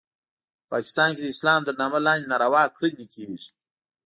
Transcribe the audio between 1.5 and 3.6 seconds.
تر نامه لاندې ناروا کړنې کیږي